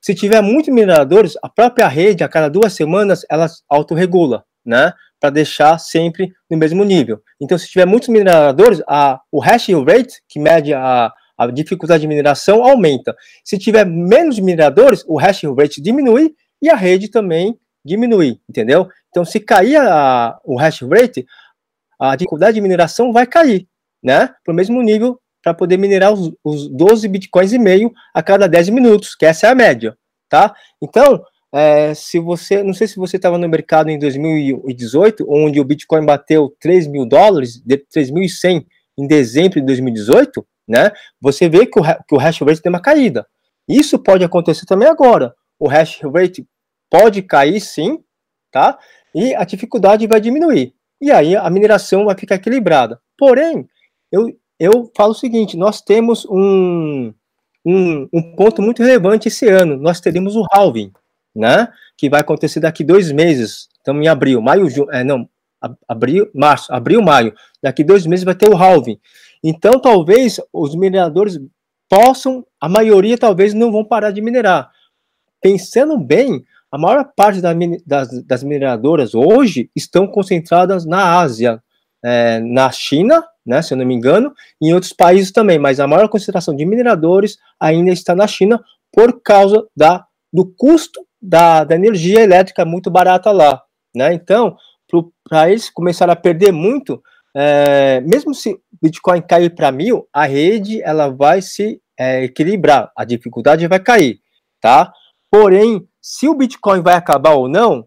[0.01, 4.93] Se tiver muitos mineradores, a própria rede, a cada duas semanas, ela autorregula, né?
[5.21, 7.21] Para deixar sempre no mesmo nível.
[7.41, 12.09] Então, se tiver muitos mineradores, a, o hash rate, que mede a, a dificuldade de
[12.09, 13.15] mineração, aumenta.
[13.45, 18.89] Se tiver menos mineradores, o hash rate diminui e a rede também diminui, entendeu?
[19.11, 21.27] Então, se cair a, o hash rate,
[21.99, 23.69] a dificuldade de mineração vai cair,
[24.03, 24.31] né?
[24.43, 28.47] Para o mesmo nível para poder minerar os, os 12 bitcoins e meio a cada
[28.47, 29.97] 10 minutos, que essa é a média,
[30.29, 30.55] tá?
[30.83, 31.23] Então,
[31.53, 36.07] é, se você, não sei se você estava no mercado em 2018, onde o Bitcoin
[36.07, 38.65] bateu 3 mil dólares, 3.100
[38.97, 40.93] em dezembro de 2018, né?
[41.21, 43.27] Você vê que o, que o hash rate tem uma caída.
[43.69, 45.35] Isso pode acontecer também agora.
[45.59, 46.47] O hash rate
[46.89, 47.99] pode cair sim,
[48.53, 48.79] tá?
[49.15, 50.73] E a dificuldade vai diminuir.
[51.01, 53.01] E aí a mineração vai ficar equilibrada.
[53.19, 53.67] Porém,
[54.13, 54.29] eu,
[54.61, 57.13] eu falo o seguinte: nós temos um,
[57.65, 59.79] um, um ponto muito relevante esse ano.
[59.79, 60.93] Nós teremos o halving,
[61.35, 61.69] né?
[61.97, 63.71] Que vai acontecer daqui dois meses.
[63.79, 65.27] Estamos em abril, maio, junho, é, não,
[65.89, 67.35] abril, março, abril, maio.
[67.63, 69.01] Daqui dois meses vai ter o halving.
[69.43, 71.41] Então, talvez os mineradores
[71.89, 74.71] possam, a maioria talvez não vão parar de minerar.
[75.41, 77.53] Pensando bem, a maior parte da,
[77.87, 81.63] das, das mineradoras hoje estão concentradas na Ásia,
[82.05, 85.81] é, na China né, se eu não me engano, e em outros países também, mas
[85.81, 91.65] a maior concentração de mineradores ainda está na China por causa da, do custo da,
[91.65, 93.63] da energia elétrica muito barata lá.
[93.95, 94.15] Né?
[94.15, 94.57] Então,
[95.29, 97.03] para eles começarem a perder muito,
[97.37, 103.05] é, mesmo se Bitcoin cair para mil, a rede ela vai se é, equilibrar, a
[103.05, 104.21] dificuldade vai cair,
[104.61, 104.93] tá?
[105.31, 107.87] Porém, se o Bitcoin vai acabar ou não,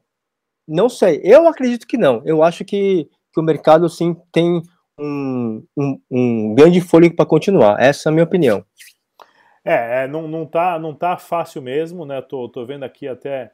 [0.67, 1.19] não sei.
[1.23, 2.21] Eu acredito que não.
[2.25, 4.61] Eu acho que, que o mercado sim tem
[4.99, 7.79] um, um, um grande fôlego para continuar.
[7.79, 8.63] Essa é a minha opinião.
[9.65, 12.21] É, é, não, não, tá, não tá fácil mesmo, né?
[12.21, 13.51] Tô, tô vendo aqui até.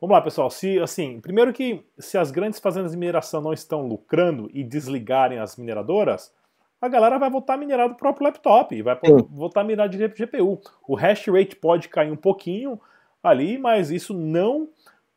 [0.00, 0.50] Vamos lá, pessoal.
[0.50, 5.38] Se assim, primeiro que se as grandes fazendas de mineração não estão lucrando e desligarem
[5.38, 6.32] as mineradoras,
[6.80, 9.18] a galera vai voltar a minerar do próprio laptop, vai Sim.
[9.30, 10.58] voltar a minerar de GPU.
[10.88, 12.80] O hash rate pode cair um pouquinho
[13.22, 14.70] ali, mas isso não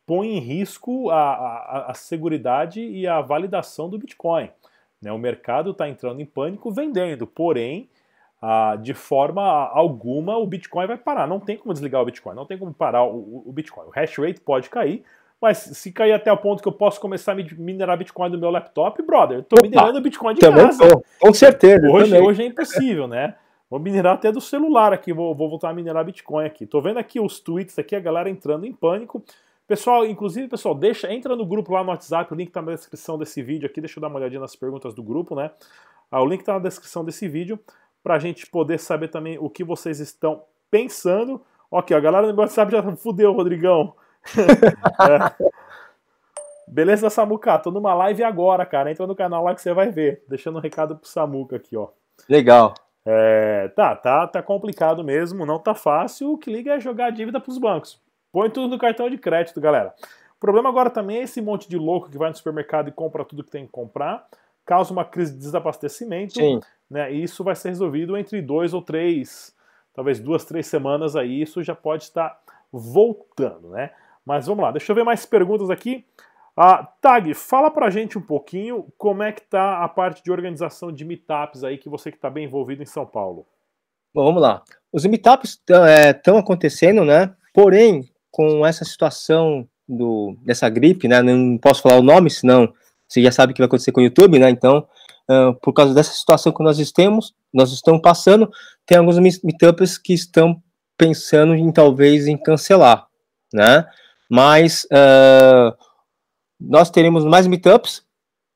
[0.06, 4.50] põe em risco a, a, a segurança e a validação do Bitcoin.
[5.04, 5.12] Né?
[5.12, 7.90] O mercado está entrando em pânico vendendo, porém,
[8.40, 11.28] ah, de forma alguma o Bitcoin vai parar.
[11.28, 13.86] Não tem como desligar o Bitcoin, não tem como parar o, o Bitcoin.
[13.86, 15.04] O hash rate pode cair,
[15.40, 18.50] mas se cair até o ponto que eu posso começar a minerar Bitcoin no meu
[18.50, 20.88] laptop, brother, tô minerando Bitcoin de também casa.
[20.88, 21.86] Tô, com certeza.
[21.86, 23.34] Hoje, hoje é impossível, né?
[23.68, 26.64] Vou minerar até do celular aqui, vou, vou voltar a minerar Bitcoin aqui.
[26.64, 29.22] Tô vendo aqui os tweets aqui, a galera entrando em pânico.
[29.66, 33.16] Pessoal, inclusive, pessoal, deixa, entra no grupo lá no WhatsApp, o link está na descrição
[33.16, 35.50] desse vídeo aqui, deixa eu dar uma olhadinha nas perguntas do grupo, né?
[36.10, 37.58] Ah, o link está na descrição desse vídeo,
[38.02, 41.40] para a gente poder saber também o que vocês estão pensando.
[41.70, 43.94] Ok, a galera do WhatsApp já fudeu, Rodrigão.
[44.36, 45.44] é.
[46.68, 47.58] Beleza, Samuca?
[47.58, 48.90] Tô numa live agora, cara.
[48.90, 50.22] Entra no canal lá que você vai ver.
[50.28, 51.88] Deixando um recado pro Samuca aqui, ó.
[52.28, 52.74] Legal.
[53.06, 56.32] É, tá, tá, tá complicado mesmo, não tá fácil.
[56.32, 58.03] O que liga é jogar a dívida pros bancos.
[58.34, 59.94] Põe tudo no cartão de crédito, galera.
[60.36, 63.24] O problema agora também é esse monte de louco que vai no supermercado e compra
[63.24, 64.26] tudo que tem que comprar,
[64.66, 66.58] causa uma crise de desabastecimento, Sim.
[66.90, 67.14] né?
[67.14, 69.54] E isso vai ser resolvido entre dois ou três,
[69.94, 72.36] talvez duas, três semanas aí, isso já pode estar
[72.72, 73.92] voltando, né?
[74.26, 76.04] Mas vamos lá, deixa eu ver mais perguntas aqui.
[76.56, 80.90] Ah, Tag, fala pra gente um pouquinho como é que tá a parte de organização
[80.90, 83.46] de meetups aí, que você que está bem envolvido em São Paulo.
[84.12, 84.60] Bom, vamos lá.
[84.92, 87.32] Os meetups estão é, acontecendo, né?
[87.52, 91.22] Porém, com essa situação do, dessa gripe, né?
[91.22, 92.74] Não posso falar o nome, senão
[93.06, 94.50] você já sabe o que vai acontecer com o YouTube, né?
[94.50, 94.88] Então,
[95.30, 98.50] uh, por causa dessa situação que nós estamos, nós estamos passando,
[98.84, 100.60] tem alguns meetups que estão
[100.98, 103.06] pensando em talvez em cancelar,
[103.52, 103.86] né?
[104.28, 105.72] Mas uh,
[106.60, 108.02] nós teremos mais meetups.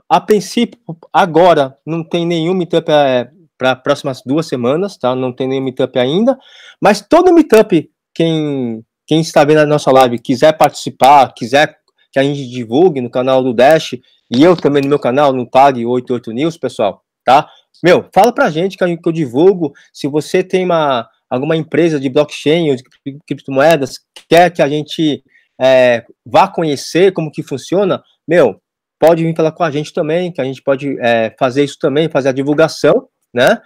[0.09, 0.81] A princípio,
[1.13, 5.15] agora não tem nenhum meetup é, para próximas duas semanas, tá?
[5.15, 6.37] Não tem nenhum meetup ainda.
[6.83, 11.79] Mas todo meetup, quem quem está vendo a nossa live quiser participar, quiser
[12.13, 13.95] que a gente divulgue no canal do Dash
[14.31, 17.49] e eu também no meu canal, no Tag 88 News, pessoal, tá?
[17.83, 19.73] Meu, fala pra gente que eu, divulgo.
[19.95, 22.83] Se você tem uma, alguma empresa de blockchain ou de
[23.27, 23.95] criptomoedas,
[24.29, 25.25] quer que a gente
[25.59, 28.61] é, vá conhecer como que funciona, meu,
[28.99, 32.11] pode vir falar com a gente também, que a gente pode é, fazer isso também,
[32.11, 33.59] fazer a divulgação, né?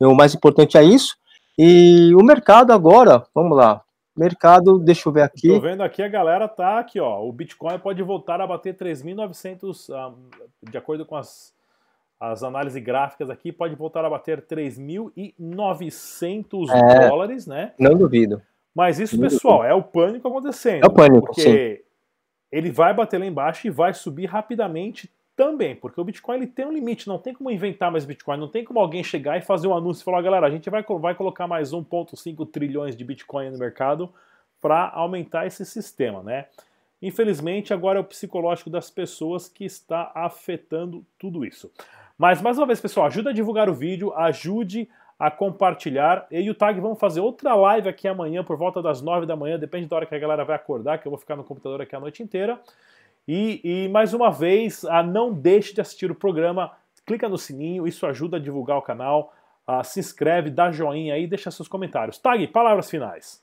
[0.00, 1.14] O mais importante é isso.
[1.56, 3.82] E o mercado agora, vamos lá.
[4.18, 5.46] Mercado, deixa eu ver aqui.
[5.48, 7.22] Tô vendo aqui, a galera tá aqui, ó.
[7.22, 10.12] O Bitcoin pode voltar a bater 3.900, um, ah,
[10.68, 11.54] de acordo com as,
[12.18, 17.74] as análises gráficas aqui, pode voltar a bater 3.900 é, dólares, né?
[17.78, 18.42] Não duvido.
[18.74, 19.72] Mas isso, não pessoal, duvido.
[19.72, 20.82] é o pânico acontecendo.
[20.84, 21.82] É o pânico, porque sim.
[22.50, 25.08] ele vai bater lá embaixo e vai subir rapidamente
[25.38, 28.48] também, porque o Bitcoin ele tem um limite, não tem como inventar mais Bitcoin, não
[28.48, 31.14] tem como alguém chegar e fazer um anúncio e falar, galera, a gente vai, vai
[31.14, 34.12] colocar mais 1,5 trilhões de Bitcoin no mercado
[34.60, 36.46] para aumentar esse sistema, né?
[37.00, 41.70] Infelizmente, agora é o psicológico das pessoas que está afetando tudo isso.
[42.18, 46.26] Mas, mais uma vez, pessoal, ajuda a divulgar o vídeo, ajude a compartilhar.
[46.32, 49.36] Eu e o Tag vamos fazer outra live aqui amanhã, por volta das 9 da
[49.36, 51.80] manhã, depende da hora que a galera vai acordar, que eu vou ficar no computador
[51.80, 52.58] aqui a noite inteira.
[53.28, 56.72] E, e, mais uma vez, a não deixe de assistir o programa,
[57.04, 59.34] clica no sininho, isso ajuda a divulgar o canal.
[59.68, 62.16] Uh, se inscreve, dá joinha aí, deixa seus comentários.
[62.16, 63.42] Tag, palavras finais.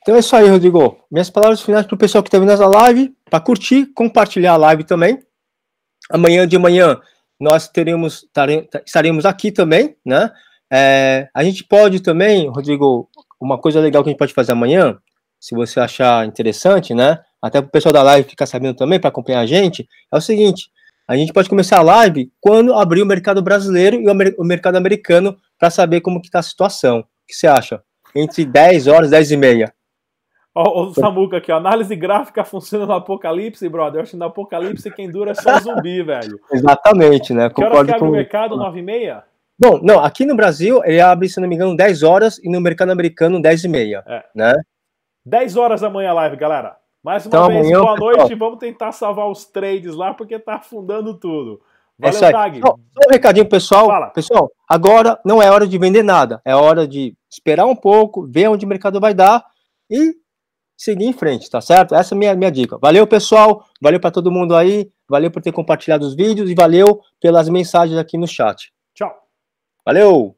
[0.00, 0.98] Então é isso aí, Rodrigo.
[1.10, 4.56] Minhas palavras finais para o pessoal que está vendo essa live, para curtir, compartilhar a
[4.56, 5.22] live também.
[6.10, 6.98] Amanhã de manhã
[7.38, 8.26] nós teremos,
[8.86, 10.30] estaremos aqui também, né?
[10.72, 14.98] É, a gente pode também, Rodrigo, uma coisa legal que a gente pode fazer amanhã,
[15.38, 17.20] se você achar interessante, né?
[17.44, 20.20] Até para o pessoal da live ficar sabendo também, para acompanhar a gente, é o
[20.20, 20.70] seguinte:
[21.06, 25.36] a gente pode começar a live quando abrir o mercado brasileiro e o, mercado americano
[25.58, 27.00] para saber como que está a situação.
[27.00, 27.82] O que você acha?
[28.16, 29.74] Entre 10 horas e 10 e meia.
[30.54, 31.56] Ó, o Samuca aqui, ó.
[31.56, 33.98] Análise gráfica funciona no apocalipse, brother.
[33.98, 36.40] Eu acho que no apocalipse quem dura é só zumbi, velho.
[36.50, 37.50] Exatamente, né?
[37.50, 38.56] Que Concordo horas que abre o mercado?
[38.56, 39.24] 9 e meia?
[39.58, 42.58] Bom, não, aqui no Brasil ele abre, se não me engano, 10 horas e no
[42.58, 44.24] mercado americano 10 e meia, é.
[44.34, 44.54] né?
[45.26, 46.76] 10 horas da manhã live, galera.
[47.04, 48.22] Mais uma então, vez, amanhã, boa noite.
[48.22, 48.38] Pessoal.
[48.38, 51.60] Vamos tentar salvar os trades lá, porque tá afundando tudo.
[52.00, 52.60] É Valeu, é Tag.
[52.60, 53.86] Só, um recadinho, pessoal.
[53.86, 54.06] Fala.
[54.08, 56.40] Pessoal, agora não é hora de vender nada.
[56.46, 59.44] É hora de esperar um pouco, ver onde o mercado vai dar
[59.90, 60.14] e
[60.78, 61.94] seguir em frente, tá certo?
[61.94, 62.78] Essa é a minha, minha dica.
[62.78, 63.66] Valeu, pessoal.
[63.82, 64.90] Valeu para todo mundo aí.
[65.06, 68.72] Valeu por ter compartilhado os vídeos e valeu pelas mensagens aqui no chat.
[68.94, 69.14] Tchau.
[69.84, 70.34] Valeu!